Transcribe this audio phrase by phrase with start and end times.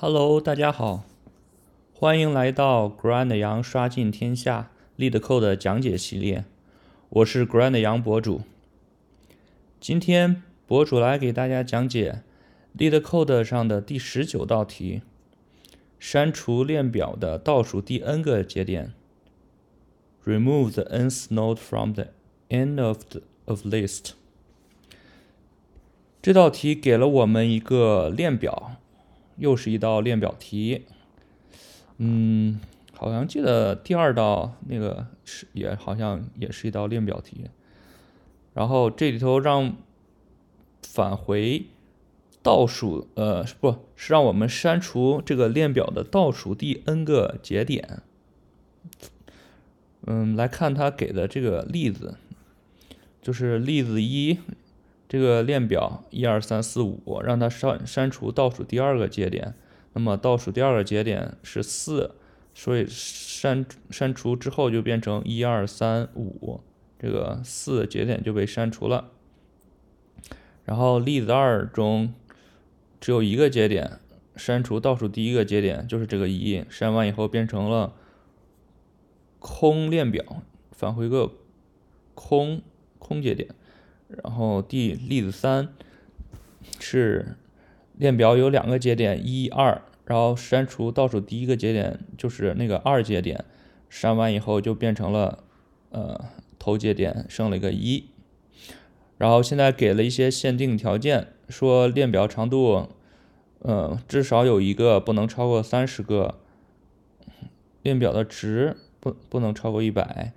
[0.00, 1.02] Hello，大家好，
[1.92, 6.44] 欢迎来到 Grand 羊刷尽天下 LeetCode 讲解系列，
[7.08, 8.42] 我是 Grand 羊博主。
[9.80, 12.22] 今天博主来给大家讲解
[12.78, 15.02] LeetCode 上的第十九道题：
[15.98, 18.92] 删除链表的倒数第 n 个节点。
[20.24, 22.06] Remove the nth node from the
[22.50, 24.10] end of the of list。
[26.22, 28.76] 这道题给了我们一个链表。
[29.38, 30.82] 又是一道链表题，
[31.96, 32.60] 嗯，
[32.92, 37.46] 好像记得第二道那个是也好像也是一道链表题，
[38.52, 39.76] 然后这里头让
[40.82, 41.66] 返回
[42.42, 48.02] 倒数，呃，不是让我们删除这个链表的倒数第 n 个节点，
[50.06, 52.16] 嗯，来看他给的这个例子，
[53.22, 54.38] 就是例子一。
[55.08, 59.54] 这个链表一二三四五，让它删删除倒数第二个节点，
[59.94, 62.14] 那么倒数第二个节点是四，
[62.52, 66.60] 所以删删除之后就变成一二三五，
[66.98, 69.10] 这个四节点就被删除了。
[70.64, 72.12] 然后例子二中
[73.00, 74.00] 只有一个节点，
[74.36, 77.94] 删除倒数第一个节点就是这个一，删完以后变成了
[79.38, 81.32] 空链表，返回个
[82.14, 82.60] 空
[82.98, 83.48] 空节点。
[84.08, 85.68] 然后第例子三
[86.80, 87.36] 是
[87.92, 93.44] 链表有两个节点一二，然后删除倒数第一个节点就是那个二节点，
[93.90, 95.44] 删完以后就变成了
[95.90, 96.24] 呃
[96.58, 98.08] 头节点剩了一个一。
[99.18, 102.88] 然后现在给了一些限定条件，说链表长度
[103.58, 106.38] 呃至少有一个不能超过三十个，
[107.82, 110.32] 链表的值不不能超过一百，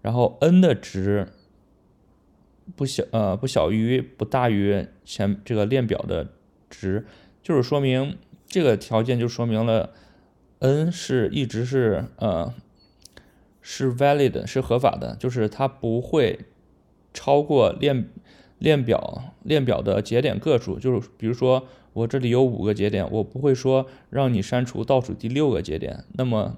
[0.00, 1.28] 然后 n 的值。
[2.76, 6.28] 不小呃不小于不大于前这个链表的
[6.68, 7.06] 值，
[7.42, 9.90] 就是说明这个条件就说明了
[10.58, 12.52] n 是一直是呃
[13.60, 16.40] 是 valid 是合法的，就是它不会
[17.12, 18.08] 超过链
[18.58, 26.56] 链表链表的节点个数，就是比如说我这里有五个节点，我不会说让你删除倒数第六个节点，那么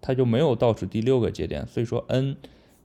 [0.00, 2.36] 它就没有倒数第六个节点，所以说 n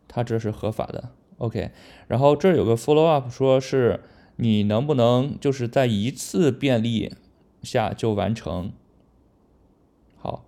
[0.07, 1.09] 它这是合法的。
[1.37, 1.71] OK，
[2.07, 4.01] 然后这有个 follow up，说是
[4.37, 7.13] 你能不能就是在一次便利
[7.61, 8.71] 下就完成？
[10.15, 10.45] 好，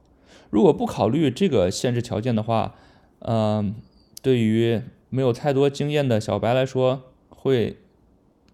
[0.49, 2.75] 如果不考虑这个限制条件的话，
[3.19, 3.75] 嗯，
[4.21, 7.77] 对于没有太多经验的小白来说，会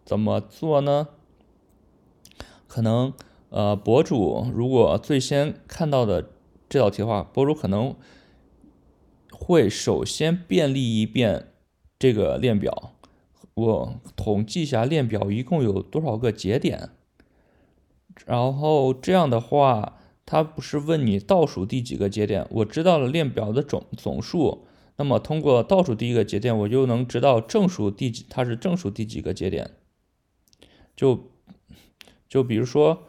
[0.03, 1.09] 怎么做呢？
[2.67, 3.13] 可能
[3.49, 6.31] 呃，博主如果最先看到的
[6.67, 7.95] 这道题的话，博主可能
[9.31, 11.49] 会首先便利一遍。
[12.03, 12.91] 这个链表，
[13.53, 16.89] 我统计一下链表一共有多少个节点，
[18.25, 24.65] 然后这样的话，它不是问你倒数第几个节点，我知道了链表的总总数，
[24.97, 29.71] 那么通过倒数第一个节点，我就能知道正数第几，它是正数第几个节点。
[30.97, 31.31] 就
[32.27, 33.03] 就比如说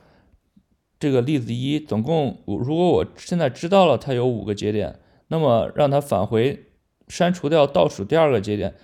[1.00, 6.66] 这个例子一，总共我如果我现在知道了它有五个节点，那么让它返回。
[7.08, 8.74] 删除掉倒数第二个节点，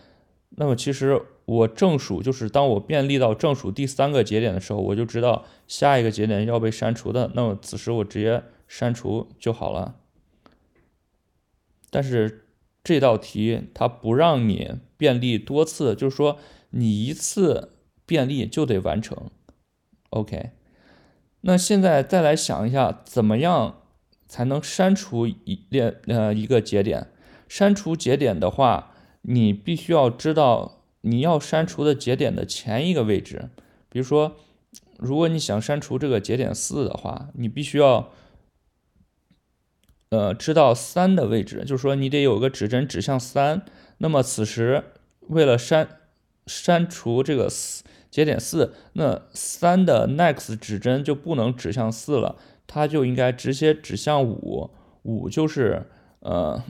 [0.50, 9.96] 那么其实我正数就是当我便利到正数第三个节点的时候，我就知道下一个节点要被删除的，那么此时我直接删除就好了。
[11.90, 12.46] 但是
[12.84, 16.38] 这道题它不让你便利多次，就是说
[16.70, 17.72] 你一次
[18.06, 19.30] 便利就得完成。
[20.10, 20.50] OK，
[21.40, 23.82] 那现在再来想一下，怎么样
[24.28, 27.08] 才能删除一列呃一个节点？
[27.50, 33.50] 删除节点的话，你必须要知道你要删除的节点的前一个位置。
[33.88, 34.36] 比如说，
[34.98, 38.12] 如果你想删除这个节点四的话，你必须要，
[40.10, 43.62] 呃，知道三的位置，就是说你得有个指针指向三。
[43.98, 44.84] 那么此时
[45.22, 45.98] 为了删
[46.46, 47.82] 删除这个四
[48.12, 52.36] 节点四，那三的 next 指针就不能指向四了，
[52.68, 54.70] 它就应该直接指向五。
[55.02, 56.62] 五就是呃。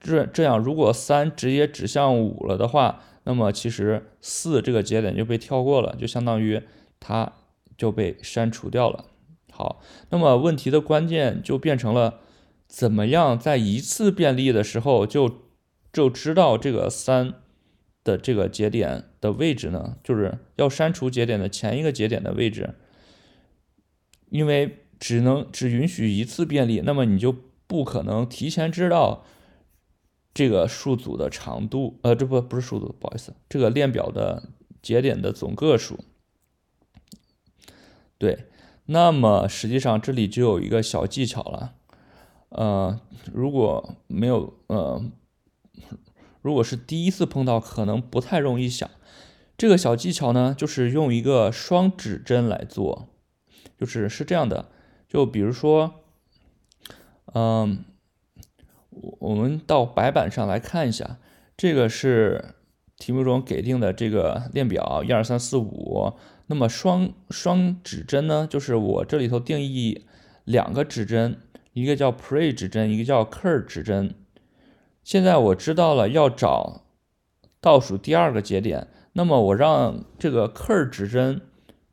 [0.00, 6.62] 这这样，如果三直接指向五了的话，那么其实四这个节点就被跳过了，就相当于
[6.98, 7.30] 它
[7.76, 9.04] 就被删除掉了。
[9.52, 12.20] 好，那么问题的关键就变成了
[12.66, 15.42] 怎么样在一次便利的时候就
[15.92, 17.34] 就知道这个三
[18.02, 19.98] 的这个节点的位置呢？
[20.02, 22.74] 就是要删除节点的前一个节点的位置，
[24.30, 27.36] 因为只能只允许一次便利，那么你就
[27.66, 29.26] 不可能提前知道。
[30.32, 34.50] 这个数组的长度，呃，这不不是数组，不好意思，这个链表的
[34.80, 35.98] 节点的总个数。
[38.18, 38.46] 对，
[38.86, 41.74] 那么实际上这里就有一个小技巧了，
[42.50, 43.00] 呃，
[43.32, 45.02] 如果没有呃，
[46.42, 48.88] 如果是第一次碰到，可能不太容易想。
[49.56, 53.08] 这个小技巧呢，就是用一个双指针来做，
[53.78, 54.70] 就是是这样的，
[55.06, 55.94] 就比如说，
[57.34, 57.84] 嗯，
[59.20, 61.18] 我们到白板上来看一下，
[61.56, 62.54] 这个是
[62.98, 66.12] 题目中给定的这个链表，一二三四五。
[66.46, 70.06] 那么双双指针呢，就是我这里头定义
[70.44, 71.38] 两个指针，
[71.72, 74.14] 一个叫 pre 指针，一个叫 cur 指针。
[75.04, 76.82] 现在我知道了要找
[77.60, 81.40] 倒数第二个节点，那么我让这个 cur 指针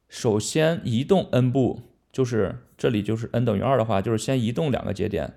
[0.10, 1.82] 首先移动 n 步，
[2.12, 5.36] 就是这里就是 n 等于二的话，就是先移动两个节点，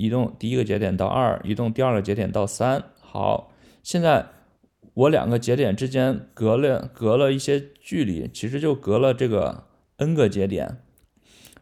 [0.00, 2.82] 移动第一个节点到二，移动第二个节点到三。
[3.00, 3.52] 好，
[3.82, 4.26] 现在。
[4.92, 9.64] 我两个节点之间隔了隔了一些距离，其实就隔了这个
[9.98, 10.82] n 个节点。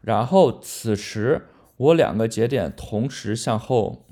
[0.01, 1.43] 然后此时
[1.77, 4.07] 我两个节点同时向后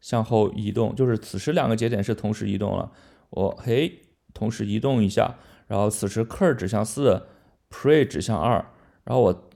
[0.00, 2.92] 向后移动，就是此时两个节点是同时移动了。
[3.30, 5.34] 我嘿，同时移动一下，
[5.66, 7.26] 然后此时 cur 指向四
[7.68, 8.64] ，pre 指向二，
[9.04, 9.50] 然后我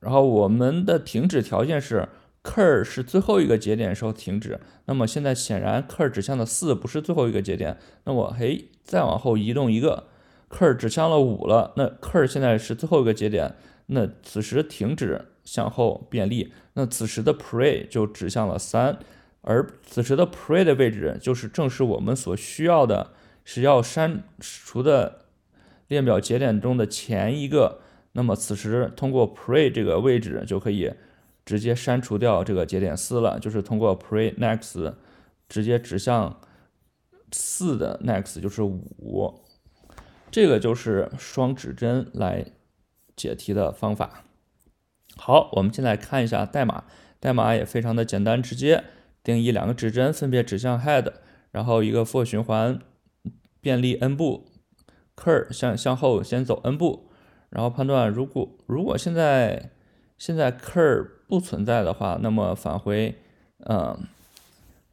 [0.00, 2.06] 然后我们的停止条件是。
[2.42, 10.08] Cur 是最后一个节点的时候停止，那么现在显然 cur 指向的四不是最后一个节点，那我嘿再往后移动一个
[10.48, 13.54] ，cur 指向了五了，那 cur 现在是最后一个节点，
[13.86, 18.98] 那此时停止向后变力，那此时的 pre 就指向了三，
[19.42, 23.10] 而此时的 pre 的位置就是正是我们所需要的，
[23.44, 25.26] 是要删除的
[25.88, 27.80] 列表节点中的前一个，
[28.12, 30.92] 那么此时通过 pre 这个位置就可以。
[31.48, 34.92] 直接删除掉这个节点四了，就是通过 pre next
[35.48, 36.38] 直接指向
[37.32, 39.32] 四的 next 就是五，
[40.30, 42.44] 这个就是双指针来
[43.16, 44.24] 解题的方法。
[45.16, 46.84] 好，我们现在看一下代码，
[47.18, 48.84] 代码也非常的简单直接，
[49.24, 51.14] 定义两个指针分别指向 head，
[51.50, 52.78] 然后一个 for 循环
[53.62, 54.44] 便利 n 步
[55.16, 57.08] ，cur 向向后先走 n 步，
[57.48, 59.70] 然后判断如果如果现在
[60.18, 63.16] 现在 cur 不存在的话，那么返回，
[63.60, 63.96] 嗯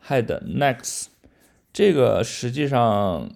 [0.08, 1.08] ，head next，
[1.74, 3.32] 这个实际上，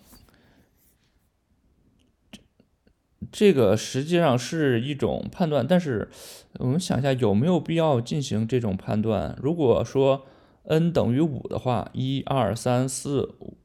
[3.31, 6.09] 这个实际上是一种判断，但是
[6.59, 9.35] 我们想一下，有没有必要进行这种判断？
[9.41, 10.27] 如果说
[10.65, 13.57] n 等于五的话，一二三四五，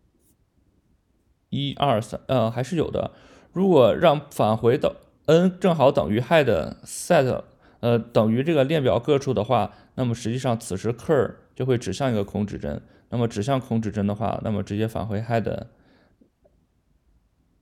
[1.51, 3.11] 一二三，呃，还是有的。
[3.53, 4.97] 如果让返回到
[5.27, 7.45] n 正好等于 head set。
[7.85, 12.81] 呃，等于这个链表个数的话，那么实际上此时 cur 就会指向一个空指针。
[13.11, 15.67] 那么指向空指针的话，那么直接返回 head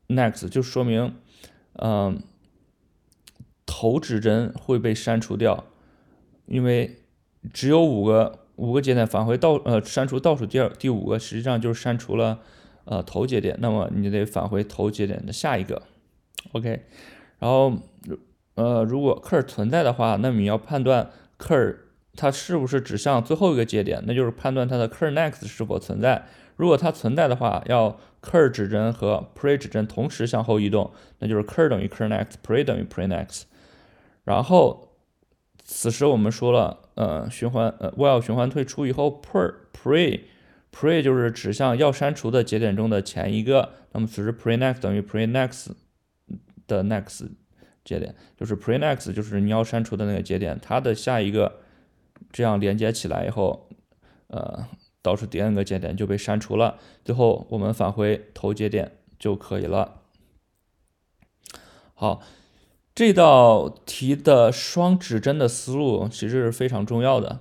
[0.06, 1.16] next 就说明，
[1.72, 2.22] 嗯，
[3.66, 5.64] 头指针会被删除掉，
[6.46, 7.02] 因为
[7.52, 12.38] 只有五个五个节点返回倒呃删除倒数第二第五个，实际上就是删除了
[12.84, 13.58] 呃头节点。
[13.58, 15.82] 那么你得返回头节点的下一个
[16.52, 16.84] ，OK，
[17.40, 17.72] 然后。
[18.54, 21.76] 呃，如果 cur 存在的话，那你要判断 cur
[22.14, 26.26] 它是不是指向最后一个节点，那就是判断它的 cur next 是否存在。
[26.56, 33.44] 如果它存在的话，要 cur 指针和 pre 指针同时向后移动，那就是 cur 等于 cur next，pre 等于 pre next。
[34.24, 34.96] 然后
[35.64, 40.20] 此时我们说了，呃，循环呃 while 循环退出以后，pre pre
[40.70, 45.68] pre 就是指向要删除的节点中的前一个，那么此时 pre next 等于 pre next
[46.66, 47.30] 的 next。
[47.84, 51.60] 节点就是 prenex，就是你要删除的那个节点，它的下一个
[52.30, 53.68] 这样连接起来以后，
[54.28, 54.68] 呃，
[55.02, 60.02] 倒数第 n 个节点就被删除了，最后我们返回头节点就可以了。
[61.94, 62.22] 好，
[62.94, 67.40] 这道题的双指针的思路其实是非常重要的。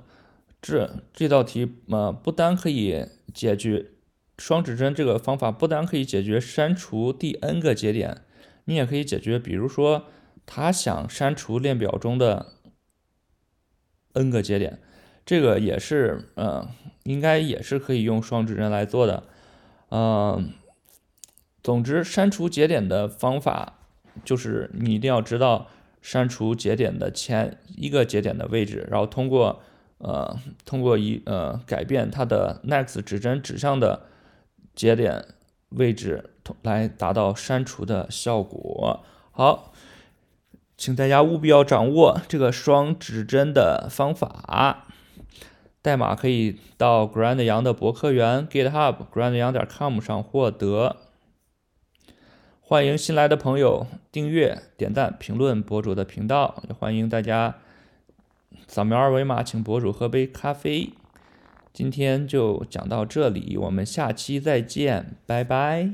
[0.59, 3.91] 这这道题呃，不单可以解决
[4.39, 8.21] 双指针这个方法，不单可以解决删除第 n 个节点，
[8.65, 10.05] 你也可以解决，比如说。
[10.53, 12.47] 他想删除链表中的
[14.11, 14.81] n 个节点，
[15.25, 16.67] 这个也是，嗯，
[17.03, 19.23] 应该也是可以用双指针来做的，
[19.91, 20.51] 嗯，
[21.63, 23.79] 总之，删除节点的方法
[24.25, 25.69] 就是你一定要知道
[26.01, 29.61] 删除节点的前一个节点的位置，然后通过，
[29.99, 34.01] 呃，通过一，呃，改变它的 next 指针指向的
[34.75, 35.23] 节点
[35.69, 36.31] 位置，
[36.61, 39.05] 来达到删除的效果。
[39.31, 39.73] 好。
[40.81, 44.87] 请大家务必要掌握这个双指针的方法。
[45.79, 50.97] 代码可以到 Grand 杨的博客园 GitHub Grand 杨点 com 上获得。
[52.59, 57.57] 欢迎新来的朋友订阅、点赞、评论博主的频道，也欢迎大家
[58.67, 60.93] 扫描二维码请博主喝杯咖啡。
[61.71, 65.91] 今天就讲到这里，我们下期再见，拜拜。